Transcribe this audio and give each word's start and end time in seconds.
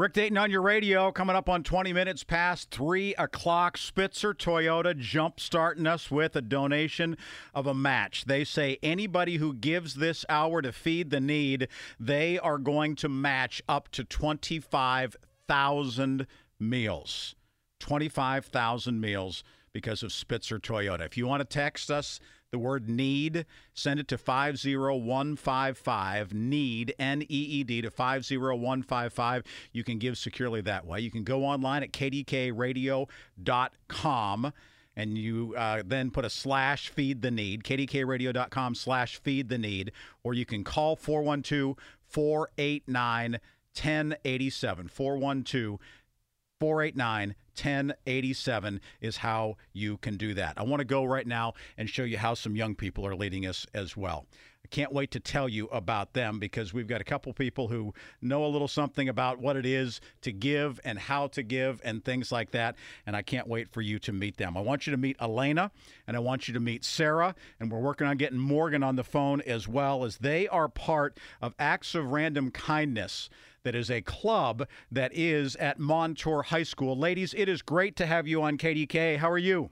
Rick 0.00 0.14
Dayton 0.14 0.38
on 0.38 0.50
your 0.50 0.62
radio, 0.62 1.12
coming 1.12 1.36
up 1.36 1.50
on 1.50 1.62
20 1.62 1.92
minutes 1.92 2.24
past 2.24 2.70
3 2.70 3.14
o'clock. 3.16 3.76
Spitzer 3.76 4.32
Toyota 4.32 4.96
jump 4.96 5.38
starting 5.38 5.86
us 5.86 6.10
with 6.10 6.34
a 6.34 6.40
donation 6.40 7.18
of 7.54 7.66
a 7.66 7.74
match. 7.74 8.24
They 8.24 8.44
say 8.44 8.78
anybody 8.82 9.36
who 9.36 9.52
gives 9.52 9.96
this 9.96 10.24
hour 10.30 10.62
to 10.62 10.72
feed 10.72 11.10
the 11.10 11.20
need, 11.20 11.68
they 11.98 12.38
are 12.38 12.56
going 12.56 12.96
to 12.96 13.10
match 13.10 13.60
up 13.68 13.90
to 13.90 14.02
25,000 14.02 16.26
meals. 16.58 17.34
25,000 17.80 18.98
meals 18.98 19.44
because 19.74 20.02
of 20.02 20.14
Spitzer 20.14 20.58
Toyota. 20.58 21.04
If 21.04 21.18
you 21.18 21.26
want 21.26 21.40
to 21.40 21.44
text 21.44 21.90
us, 21.90 22.20
the 22.50 22.58
word 22.58 22.88
need, 22.88 23.46
send 23.74 24.00
it 24.00 24.08
to 24.08 24.18
50155. 24.18 26.34
Need, 26.34 26.92
N 26.98 27.22
E 27.22 27.26
E 27.28 27.62
D, 27.62 27.80
to 27.82 27.90
50155. 27.90 29.44
You 29.72 29.84
can 29.84 29.98
give 29.98 30.18
securely 30.18 30.60
that 30.62 30.84
way. 30.84 30.98
You 31.00 31.12
can 31.12 31.24
go 31.24 31.44
online 31.44 31.84
at 31.84 31.92
kdkaradio.com 31.92 34.52
and 34.96 35.16
you 35.16 35.54
uh, 35.56 35.84
then 35.86 36.10
put 36.10 36.24
a 36.24 36.30
slash 36.30 36.88
feed 36.88 37.22
the 37.22 37.30
need, 37.30 37.62
kdkaradio.com 37.62 38.74
slash 38.74 39.20
feed 39.20 39.48
the 39.48 39.58
need, 39.58 39.92
or 40.24 40.34
you 40.34 40.44
can 40.44 40.64
call 40.64 40.96
412 40.96 41.76
489 42.02 43.38
1087. 43.72 44.88
412 44.88 45.78
489 46.60 47.34
1087 47.56 48.80
is 49.00 49.16
how 49.18 49.56
you 49.72 49.96
can 49.98 50.16
do 50.16 50.34
that. 50.34 50.54
I 50.56 50.62
want 50.62 50.80
to 50.80 50.84
go 50.84 51.04
right 51.04 51.26
now 51.26 51.54
and 51.76 51.88
show 51.88 52.04
you 52.04 52.18
how 52.18 52.34
some 52.34 52.54
young 52.54 52.74
people 52.74 53.06
are 53.06 53.16
leading 53.16 53.46
us 53.46 53.66
as 53.74 53.96
well. 53.96 54.26
I 54.64 54.68
can't 54.68 54.92
wait 54.92 55.10
to 55.12 55.20
tell 55.20 55.48
you 55.48 55.66
about 55.68 56.12
them 56.12 56.38
because 56.38 56.72
we've 56.72 56.86
got 56.86 57.00
a 57.00 57.04
couple 57.04 57.32
people 57.32 57.68
who 57.68 57.94
know 58.20 58.44
a 58.44 58.46
little 58.46 58.68
something 58.68 59.08
about 59.08 59.38
what 59.38 59.56
it 59.56 59.64
is 59.64 60.00
to 60.20 60.32
give 60.32 60.78
and 60.84 60.98
how 60.98 61.28
to 61.28 61.42
give 61.42 61.80
and 61.82 62.04
things 62.04 62.30
like 62.30 62.50
that. 62.52 62.76
And 63.06 63.16
I 63.16 63.22
can't 63.22 63.48
wait 63.48 63.68
for 63.70 63.80
you 63.80 63.98
to 64.00 64.12
meet 64.12 64.36
them. 64.36 64.56
I 64.56 64.60
want 64.60 64.86
you 64.86 64.90
to 64.90 64.96
meet 64.98 65.16
Elena 65.20 65.70
and 66.06 66.16
I 66.16 66.20
want 66.20 66.46
you 66.46 66.54
to 66.54 66.60
meet 66.60 66.84
Sarah. 66.84 67.34
And 67.58 67.70
we're 67.70 67.80
working 67.80 68.06
on 68.06 68.18
getting 68.18 68.38
Morgan 68.38 68.82
on 68.82 68.96
the 68.96 69.04
phone 69.04 69.40
as 69.40 69.66
well 69.66 70.04
as 70.04 70.18
they 70.18 70.46
are 70.48 70.68
part 70.68 71.18
of 71.40 71.54
Acts 71.58 71.94
of 71.94 72.12
Random 72.12 72.50
Kindness 72.50 73.30
that 73.62 73.74
is 73.74 73.90
a 73.90 74.00
club 74.00 74.66
that 74.90 75.12
is 75.14 75.56
at 75.56 75.78
Montour 75.78 76.42
High 76.42 76.62
School. 76.62 76.96
Ladies, 76.96 77.34
it 77.36 77.48
is 77.48 77.62
great 77.62 77.96
to 77.96 78.06
have 78.06 78.26
you 78.26 78.42
on 78.42 78.58
KDKA. 78.58 79.18
How 79.18 79.30
are 79.30 79.38
you? 79.38 79.70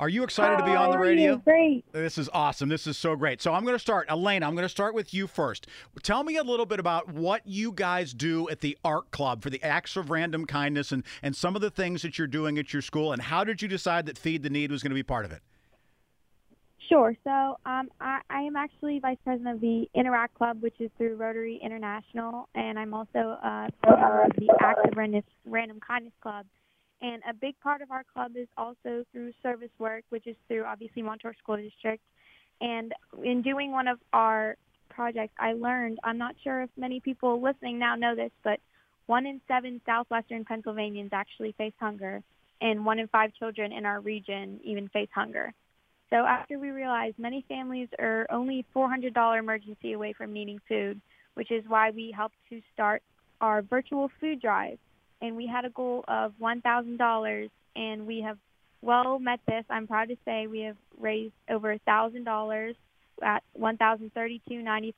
Are 0.00 0.08
you 0.08 0.22
excited 0.22 0.56
to 0.56 0.64
be 0.64 0.70
on 0.70 0.92
the 0.92 0.98
radio? 0.98 1.36
Great. 1.36 1.84
This 1.92 2.16
is 2.16 2.30
awesome. 2.32 2.70
This 2.70 2.86
is 2.86 2.96
so 2.96 3.14
great. 3.16 3.42
So 3.42 3.52
I'm 3.52 3.64
going 3.64 3.74
to 3.74 3.78
start. 3.78 4.06
Elena, 4.08 4.46
I'm 4.46 4.54
going 4.54 4.64
to 4.64 4.68
start 4.70 4.94
with 4.94 5.12
you 5.12 5.26
first. 5.26 5.66
Tell 6.02 6.24
me 6.24 6.38
a 6.38 6.42
little 6.42 6.64
bit 6.64 6.80
about 6.80 7.12
what 7.12 7.42
you 7.44 7.70
guys 7.70 8.14
do 8.14 8.48
at 8.48 8.60
the 8.60 8.78
ARC 8.82 9.10
Club 9.10 9.42
for 9.42 9.50
the 9.50 9.62
Acts 9.62 9.96
of 9.96 10.08
Random 10.08 10.46
Kindness 10.46 10.90
and, 10.90 11.04
and 11.22 11.36
some 11.36 11.54
of 11.54 11.60
the 11.60 11.68
things 11.68 12.00
that 12.00 12.16
you're 12.16 12.26
doing 12.26 12.58
at 12.58 12.72
your 12.72 12.80
school. 12.80 13.12
And 13.12 13.20
how 13.20 13.44
did 13.44 13.60
you 13.60 13.68
decide 13.68 14.06
that 14.06 14.16
Feed 14.16 14.42
the 14.42 14.48
Need 14.48 14.70
was 14.70 14.82
going 14.82 14.90
to 14.90 14.94
be 14.94 15.02
part 15.02 15.26
of 15.26 15.32
it? 15.32 15.42
Sure. 16.90 17.14
So 17.22 17.30
um, 17.66 17.88
I, 18.00 18.20
I 18.30 18.40
am 18.40 18.56
actually 18.56 18.98
vice 18.98 19.16
president 19.22 19.54
of 19.54 19.60
the 19.60 19.86
Interact 19.94 20.34
Club, 20.34 20.60
which 20.60 20.74
is 20.80 20.90
through 20.98 21.14
Rotary 21.14 21.60
International, 21.62 22.48
and 22.56 22.76
I'm 22.76 22.92
also 22.94 23.38
uh, 23.44 23.68
of 23.84 24.32
the 24.36 24.52
Acts 24.60 24.80
of 24.90 24.96
Random, 24.96 25.22
Random 25.46 25.78
Kindness 25.86 26.14
Club. 26.20 26.46
And 27.00 27.22
a 27.30 27.32
big 27.32 27.54
part 27.60 27.80
of 27.80 27.92
our 27.92 28.02
club 28.12 28.32
is 28.34 28.48
also 28.58 29.04
through 29.12 29.32
service 29.40 29.70
work, 29.78 30.02
which 30.08 30.26
is 30.26 30.34
through 30.48 30.64
obviously 30.64 31.00
Montour 31.00 31.32
School 31.40 31.58
District. 31.58 32.02
And 32.60 32.92
in 33.22 33.40
doing 33.40 33.70
one 33.70 33.86
of 33.86 34.00
our 34.12 34.56
projects, 34.88 35.34
I 35.38 35.52
learned, 35.52 36.00
I'm 36.02 36.18
not 36.18 36.34
sure 36.42 36.62
if 36.62 36.70
many 36.76 36.98
people 36.98 37.40
listening 37.40 37.78
now 37.78 37.94
know 37.94 38.16
this, 38.16 38.32
but 38.42 38.58
one 39.06 39.26
in 39.26 39.40
seven 39.46 39.80
southwestern 39.86 40.44
Pennsylvanians 40.44 41.10
actually 41.12 41.52
face 41.52 41.72
hunger, 41.78 42.20
and 42.60 42.84
one 42.84 42.98
in 42.98 43.06
five 43.06 43.30
children 43.38 43.72
in 43.72 43.86
our 43.86 44.00
region 44.00 44.58
even 44.64 44.88
face 44.88 45.08
hunger. 45.14 45.54
So 46.10 46.26
after 46.26 46.58
we 46.58 46.70
realized 46.70 47.18
many 47.18 47.44
families 47.48 47.88
are 47.98 48.26
only 48.30 48.66
$400 48.74 49.38
emergency 49.38 49.92
away 49.92 50.12
from 50.12 50.32
needing 50.32 50.60
food, 50.68 51.00
which 51.34 51.50
is 51.50 51.64
why 51.68 51.90
we 51.90 52.12
helped 52.14 52.36
to 52.50 52.60
start 52.74 53.02
our 53.40 53.62
virtual 53.62 54.10
food 54.20 54.40
drive 54.40 54.78
and 55.22 55.36
we 55.36 55.46
had 55.46 55.64
a 55.64 55.70
goal 55.70 56.04
of 56.08 56.32
$1,000, 56.40 57.50
and 57.76 58.06
we 58.06 58.20
have 58.22 58.38
well 58.82 59.18
met 59.18 59.40
this. 59.46 59.64
I'm 59.68 59.86
proud 59.86 60.08
to 60.08 60.16
say 60.24 60.46
we 60.46 60.60
have 60.60 60.76
raised 60.98 61.34
over 61.50 61.76
$1,000 61.86 62.74
at 63.22 63.42
$1,032.95. 63.58 64.92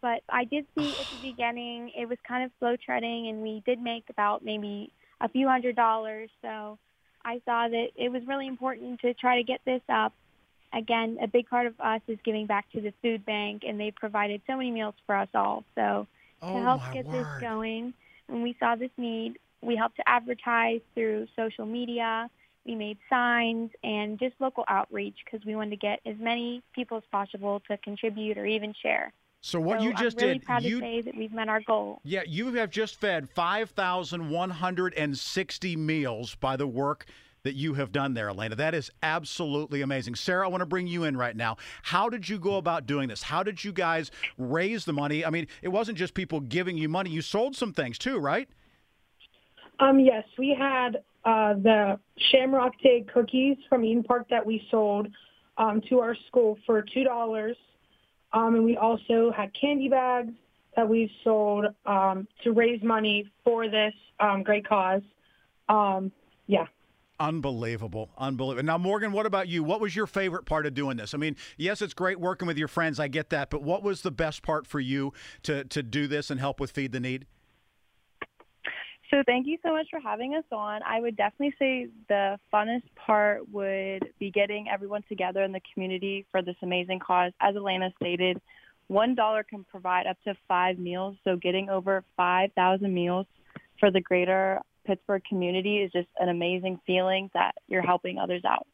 But 0.00 0.22
I 0.28 0.44
did 0.44 0.66
see 0.74 0.96
at 0.98 1.08
the 1.10 1.16
beginning 1.16 1.92
it 1.96 2.08
was 2.08 2.18
kind 2.26 2.44
of 2.44 2.50
slow 2.58 2.76
treading, 2.84 3.28
and 3.28 3.42
we 3.42 3.62
did 3.66 3.80
make 3.80 4.04
about 4.08 4.44
maybe 4.44 4.92
a 5.20 5.28
few 5.28 5.46
hundred 5.46 5.76
dollars. 5.76 6.30
So 6.40 6.78
I 7.24 7.40
saw 7.44 7.68
that 7.68 7.88
it 7.96 8.10
was 8.10 8.22
really 8.26 8.46
important 8.46 9.00
to 9.00 9.14
try 9.14 9.36
to 9.36 9.42
get 9.44 9.60
this 9.64 9.82
up. 9.88 10.12
Again, 10.72 11.18
a 11.22 11.26
big 11.26 11.48
part 11.48 11.66
of 11.66 11.78
us 11.80 12.00
is 12.08 12.18
giving 12.24 12.46
back 12.46 12.70
to 12.72 12.80
the 12.80 12.92
food 13.02 13.24
bank, 13.26 13.62
and 13.66 13.78
they 13.78 13.90
provided 13.90 14.40
so 14.46 14.56
many 14.56 14.70
meals 14.70 14.94
for 15.06 15.14
us 15.14 15.28
all. 15.34 15.64
So 15.74 16.06
Oh, 16.42 16.52
to 16.54 16.62
help 16.62 16.80
get 16.92 17.04
word. 17.06 17.14
this 17.14 17.26
going, 17.40 17.94
and 18.28 18.42
we 18.42 18.56
saw 18.58 18.74
this 18.74 18.90
need, 18.96 19.38
we 19.60 19.76
helped 19.76 19.96
to 19.96 20.08
advertise 20.08 20.80
through 20.94 21.28
social 21.36 21.66
media. 21.66 22.28
We 22.66 22.74
made 22.74 22.98
signs 23.08 23.70
and 23.84 24.18
just 24.18 24.34
local 24.40 24.64
outreach 24.68 25.16
because 25.24 25.44
we 25.46 25.54
wanted 25.54 25.70
to 25.70 25.76
get 25.76 26.00
as 26.06 26.16
many 26.18 26.62
people 26.74 26.96
as 26.96 27.02
possible 27.12 27.60
to 27.68 27.76
contribute 27.78 28.38
or 28.38 28.46
even 28.46 28.74
share. 28.82 29.12
So 29.42 29.60
what 29.60 29.80
so 29.80 29.84
you 29.84 29.92
just 29.94 30.18
I'm 30.18 30.26
really 30.26 30.38
did, 30.38 30.46
proud 30.46 30.62
you 30.62 30.80
to 30.80 30.86
say 30.86 31.02
that 31.02 31.16
we've 31.16 31.32
met 31.32 31.48
our 31.48 31.60
goal. 31.60 32.00
Yeah, 32.04 32.22
you 32.26 32.52
have 32.54 32.70
just 32.70 33.00
fed 33.00 33.28
5,160 33.28 35.76
meals 35.76 36.36
by 36.36 36.56
the 36.56 36.68
work 36.68 37.06
that 37.42 37.56
you 37.56 37.74
have 37.74 37.90
done 37.90 38.14
there, 38.14 38.28
Elena. 38.28 38.54
That 38.54 38.72
is 38.72 38.88
absolutely 39.02 39.82
amazing. 39.82 40.14
Sarah, 40.14 40.46
I 40.46 40.48
want 40.48 40.60
to 40.60 40.66
bring 40.66 40.86
you 40.86 41.02
in 41.02 41.16
right 41.16 41.34
now. 41.34 41.56
How 41.82 42.08
did 42.08 42.28
you 42.28 42.38
go 42.38 42.56
about 42.56 42.86
doing 42.86 43.08
this? 43.08 43.22
How 43.22 43.42
did 43.42 43.64
you 43.64 43.72
guys 43.72 44.12
raise 44.38 44.84
the 44.84 44.92
money? 44.92 45.24
I 45.24 45.30
mean, 45.30 45.48
it 45.60 45.70
wasn't 45.70 45.98
just 45.98 46.14
people 46.14 46.38
giving 46.38 46.78
you 46.78 46.88
money. 46.88 47.10
You 47.10 47.20
sold 47.20 47.56
some 47.56 47.72
things 47.72 47.98
too, 47.98 48.18
right? 48.18 48.48
Um, 49.80 49.98
yes, 49.98 50.22
we 50.38 50.54
had 50.56 50.98
uh, 51.24 51.54
the 51.54 51.98
Shamrock 52.30 52.74
Day 52.80 53.04
cookies 53.12 53.56
from 53.68 53.82
Eat'n 53.82 54.04
Park 54.04 54.28
that 54.30 54.46
we 54.46 54.62
sold 54.70 55.08
um, 55.58 55.80
to 55.88 55.98
our 55.98 56.14
school 56.28 56.56
for 56.64 56.84
two 56.94 57.02
dollars, 57.02 57.56
um, 58.32 58.54
and 58.54 58.64
we 58.64 58.76
also 58.76 59.32
had 59.36 59.50
candy 59.58 59.88
bags 59.88 60.32
that 60.76 60.88
we 60.88 61.10
sold 61.22 61.66
um, 61.86 62.26
to 62.44 62.52
raise 62.52 62.82
money 62.82 63.30
for 63.44 63.68
this 63.68 63.92
um, 64.20 64.42
great 64.42 64.66
cause. 64.66 65.02
Um, 65.68 66.10
yeah. 66.46 66.66
Unbelievable. 67.20 68.10
Unbelievable. 68.18 68.66
Now, 68.66 68.78
Morgan, 68.78 69.12
what 69.12 69.26
about 69.26 69.48
you? 69.48 69.62
What 69.62 69.80
was 69.80 69.94
your 69.94 70.06
favorite 70.06 70.44
part 70.44 70.66
of 70.66 70.74
doing 70.74 70.96
this? 70.96 71.14
I 71.14 71.18
mean, 71.18 71.36
yes, 71.56 71.82
it's 71.82 71.94
great 71.94 72.18
working 72.18 72.48
with 72.48 72.58
your 72.58 72.68
friends. 72.68 72.98
I 72.98 73.08
get 73.08 73.30
that. 73.30 73.50
But 73.50 73.62
what 73.62 73.82
was 73.82 74.02
the 74.02 74.10
best 74.10 74.42
part 74.42 74.66
for 74.66 74.80
you 74.80 75.12
to, 75.44 75.64
to 75.64 75.82
do 75.82 76.06
this 76.06 76.30
and 76.30 76.40
help 76.40 76.58
with 76.58 76.70
Feed 76.70 76.92
the 76.92 77.00
Need? 77.00 77.26
So 79.12 79.22
thank 79.26 79.46
you 79.46 79.58
so 79.62 79.72
much 79.72 79.88
for 79.90 80.00
having 80.00 80.34
us 80.34 80.44
on. 80.50 80.80
I 80.82 80.98
would 80.98 81.16
definitely 81.16 81.54
say 81.58 81.88
the 82.08 82.38
funnest 82.52 82.84
part 82.96 83.46
would 83.50 84.08
be 84.18 84.30
getting 84.30 84.68
everyone 84.72 85.02
together 85.06 85.42
in 85.42 85.52
the 85.52 85.60
community 85.74 86.24
for 86.30 86.40
this 86.40 86.56
amazing 86.62 87.00
cause. 87.00 87.32
As 87.38 87.54
Elena 87.54 87.92
stated, 88.00 88.40
one 88.86 89.14
dollar 89.14 89.42
can 89.42 89.64
provide 89.64 90.06
up 90.06 90.16
to 90.24 90.34
five 90.48 90.78
meals. 90.78 91.16
So 91.24 91.36
getting 91.36 91.68
over 91.68 92.04
five 92.16 92.52
thousand 92.54 92.94
meals 92.94 93.26
for 93.78 93.90
the 93.90 94.00
greater 94.00 94.60
Pittsburgh 94.86 95.22
community 95.28 95.82
is 95.82 95.92
just 95.92 96.08
an 96.18 96.30
amazing 96.30 96.80
feeling 96.86 97.30
that 97.34 97.54
you're 97.68 97.82
helping 97.82 98.18
others 98.18 98.42
out. 98.46 98.66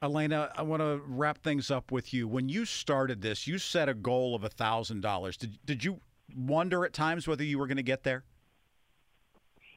Elena, 0.00 0.50
I 0.56 0.62
want 0.62 0.80
to 0.80 1.02
wrap 1.06 1.42
things 1.42 1.72
up 1.72 1.90
with 1.90 2.14
you. 2.14 2.28
When 2.28 2.48
you 2.48 2.64
started 2.64 3.20
this, 3.20 3.46
you 3.46 3.58
set 3.58 3.88
a 3.88 3.94
goal 3.94 4.34
of 4.34 4.42
$1,000. 4.42 5.36
Did, 5.36 5.58
did 5.66 5.84
you 5.84 6.00
wonder 6.34 6.86
at 6.86 6.94
times 6.94 7.28
whether 7.28 7.44
you 7.44 7.58
were 7.58 7.66
going 7.66 7.76
to 7.76 7.82
get 7.82 8.02
there? 8.02 8.24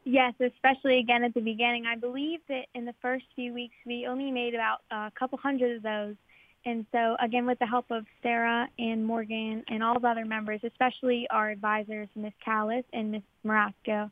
Yes, 0.06 0.34
especially 0.40 1.00
again 1.00 1.24
at 1.24 1.34
the 1.34 1.42
beginning. 1.42 1.86
I 1.86 1.96
believe 1.96 2.40
that 2.50 2.66
in 2.76 2.86
the 2.86 2.94
first 3.02 3.26
few 3.36 3.54
weeks 3.54 3.76
we 3.86 4.06
only 4.06 4.32
made 4.32 4.54
about 4.54 4.82
a 4.92 5.12
couple 5.18 5.38
hundred 5.38 5.78
of 5.78 5.84
those. 5.84 6.16
And 6.66 6.86
so 6.92 7.16
again, 7.22 7.46
with 7.46 7.60
the 7.60 7.66
help 7.66 7.86
of 7.90 8.06
Sarah 8.22 8.68
and 8.80 9.06
Morgan 9.06 9.64
and 9.68 9.84
all 9.84 10.00
the 10.00 10.08
other 10.08 10.26
members, 10.26 10.62
especially 10.64 11.28
our 11.30 11.50
advisors, 11.50 12.08
Miss 12.16 12.34
Callis 12.44 12.86
and 12.94 13.12
Miss 13.12 13.22
Marasco, 13.46 14.12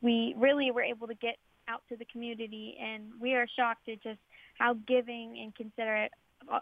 we 0.00 0.34
really 0.36 0.70
were 0.70 0.82
able 0.82 1.06
to 1.06 1.14
get 1.14 1.36
out 1.68 1.82
to 1.88 1.96
the 1.96 2.04
community 2.06 2.76
and 2.80 3.04
we 3.20 3.34
are 3.34 3.46
shocked 3.56 3.88
at 3.88 4.02
just 4.02 4.18
how 4.58 4.74
giving 4.86 5.38
and 5.40 5.54
considerate 5.54 6.12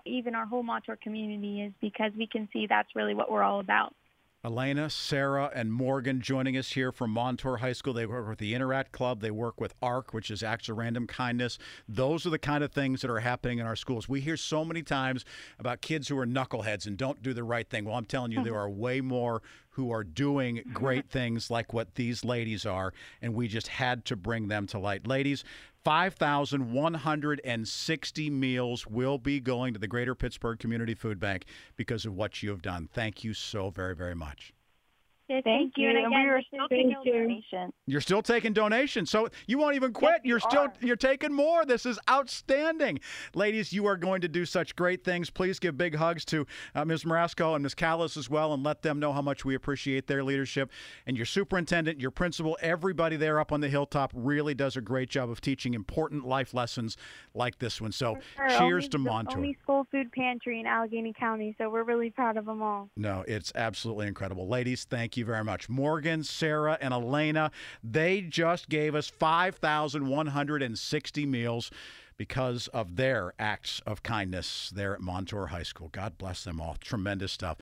even 0.05 0.35
our 0.35 0.47
whole 0.47 0.63
Montour 0.63 0.97
community 1.03 1.63
is 1.63 1.73
because 1.81 2.13
we 2.17 2.27
can 2.27 2.49
see 2.53 2.67
that's 2.67 2.95
really 2.95 3.15
what 3.15 3.31
we're 3.31 3.43
all 3.43 3.61
about. 3.61 3.95
Elena, 4.43 4.89
Sarah, 4.89 5.51
and 5.55 5.71
Morgan 5.71 6.23
joining 6.23 6.57
us 6.57 6.73
here 6.73 6.93
from 6.93 7.11
Montour 7.11 7.59
High 7.59 7.75
School. 7.75 7.93
They 7.93 8.07
work 8.07 8.27
with 8.27 8.39
the 8.39 8.55
Interact 8.55 8.91
Club. 8.91 9.21
They 9.21 9.31
work 9.31 9.61
with 9.61 9.75
ARC, 9.83 10.15
which 10.15 10.31
is 10.31 10.43
Acts 10.43 10.71
of 10.71 10.79
Random 10.79 11.07
Kindness. 11.07 11.59
Those 11.87 12.25
are 12.25 12.31
the 12.31 12.39
kind 12.39 12.65
of 12.65 12.73
things 12.73 13.03
that 13.03 13.11
are 13.11 13.21
happening 13.21 13.59
in 13.59 13.67
our 13.67 13.77
schools. 13.77 14.09
We 14.09 14.23
hear 14.23 14.39
so 14.39 14.65
many 14.65 14.83
times 14.83 15.27
about 15.59 15.83
kids 15.83 16.09
who 16.09 16.19
are 16.19 16.27
knuckleheads 16.27 16.87
and 16.87 16.97
don't 16.97 17.23
do 17.23 17.35
the 17.35 17.45
right 17.45 17.69
thing. 17.69 17.85
Well, 17.85 17.97
I'm 17.97 18.07
telling 18.07 18.33
you, 18.33 18.43
there 18.43 18.57
are 18.59 18.71
way 18.71 19.03
more 19.03 19.43
who 19.71 19.93
are 19.93 20.05
doing 20.05 20.57
mm-hmm. 20.57 20.73
great 20.73 21.09
things 21.09 21.51
like 21.51 21.73
what 21.73 21.95
these 21.95 22.25
ladies 22.25 22.67
are, 22.67 22.93
and 23.23 23.35
we 23.35 23.49
just 23.49 23.69
had 23.69 24.05
to 24.07 24.17
bring 24.17 24.49
them 24.49 24.67
to 24.69 24.79
light. 24.79 25.07
Ladies, 25.07 25.45
5,160 25.85 28.31
meals 28.31 28.87
will 28.87 29.19
be 29.19 29.41
going 29.41 29.73
to 29.73 29.81
the 29.81 29.87
Greater 29.87 30.15
Pittsburgh 30.15 30.59
Community 30.59 30.95
Food 30.95 31.19
Bank 31.19 31.47
because 31.77 32.05
of 32.05 32.15
what 32.15 32.43
you 32.43 32.51
have 32.51 32.63
done. 32.63 32.91
Thank 32.93 33.25
you 33.25 33.33
so 33.33 33.71
very, 33.71 33.97
very 33.97 34.15
much. 34.15 34.53
Yeah, 35.31 35.41
Thank, 35.45 35.75
you. 35.77 35.89
And 35.89 35.97
And, 35.97 36.07
again, 36.09 36.23
we 36.25 36.27
were 36.29 36.39
this 36.39 36.47
still 36.49 36.69
taking 36.69 36.91
you. 37.05 37.13
donations. 37.13 37.73
You're 37.87 38.01
still 38.01 38.21
taking 38.21 38.53
donations, 38.53 39.11
so 39.11 39.29
you 39.47 39.59
won't 39.59 39.77
even 39.77 39.93
quit. 39.93 40.15
Yes, 40.17 40.23
you're 40.25 40.41
still 40.41 40.63
are. 40.63 40.73
you're 40.81 40.97
taking 40.97 41.33
more. 41.33 41.65
This 41.65 41.87
is 41.87 42.01
outstanding, 42.11 42.99
ladies. 43.35 43.73
You 43.73 43.87
are 43.87 43.97
going 43.97 44.23
to 44.23 44.29
do 44.29 44.45
such 44.45 44.75
great 44.75 45.05
things. 45.05 45.31
Please 45.31 45.61
give 45.61 45.79
big 45.79 45.95
hugs 45.95 46.25
to 46.27 46.47
uh, 46.75 46.85
Ms. 46.85 47.05
Marasco 47.05 47.55
and 47.55 47.63
Ms. 47.63 47.77
Callis 47.77 48.17
as 48.17 48.29
well, 48.29 48.53
and 48.53 48.65
let 48.65 48.83
them 48.83 48.99
know 48.99 49.13
how 49.13 49.23
much 49.23 49.45
we 49.45 49.55
appreciate 49.55 50.09
their 50.09 50.25
leadership. 50.25 50.69
And 51.07 51.17
your 51.17 51.27
superintendent, 51.27 52.01
your 52.01 52.11
principal, 52.11 52.59
everybody 52.61 53.15
there 53.17 53.39
up 53.39 53.53
on 53.53 53.61
the 53.61 53.69
hilltop 53.69 54.11
really 54.13 54.55
does 54.55 54.77
a 54.77 54.81
great 54.81 55.11
job 55.11 55.31
of 55.31 55.41
teaching 55.41 55.75
important 55.75 56.27
life 56.27 56.53
lessons 56.55 56.97
like 57.35 57.61
this 57.61 57.81
one. 57.81 57.93
So 57.93 58.19
Sure, 58.35 58.49
cheers 58.49 58.61
only, 58.61 58.83
to 58.83 58.91
the 58.91 58.99
Montour. 58.99 59.37
Only 59.39 59.59
school 59.63 59.87
food 59.93 60.11
pantry 60.11 60.59
in 60.59 60.67
Allegheny 60.67 61.13
County, 61.13 61.55
so 61.57 61.71
we're 61.71 61.85
really 61.85 62.11
proud 62.11 62.37
of 62.37 62.47
them 62.47 62.63
all. 62.63 62.89
No, 62.97 63.25
it's 63.29 63.53
absolutely 63.55 64.09
incredible. 64.09 64.49
Ladies, 64.49 64.85
thank 64.85 65.17
you 65.21 65.25
very 65.25 65.45
much. 65.45 65.69
Morgan, 65.69 66.25
Sarah, 66.25 66.77
and 66.81 66.93
Elena, 66.93 67.53
they 67.85 68.23
just 68.23 68.69
gave 68.69 68.97
us 68.97 69.09
5,160 69.09 71.27
meals 71.27 71.71
because 72.17 72.67
of 72.69 72.97
their 72.97 73.33
acts 73.39 73.81
of 73.87 74.03
kindness 74.03 74.73
there 74.75 74.93
at 74.93 75.01
Montour 75.01 75.47
High 75.47 75.63
School. 75.63 75.89
God 75.91 76.19
bless 76.19 76.45
them 76.45 76.61
all. 76.61 76.77
Tremendous 76.79 77.33
stuff. 77.33 77.57